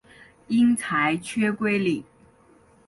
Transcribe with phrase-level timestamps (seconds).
[0.47, 2.03] 因裁缺归里。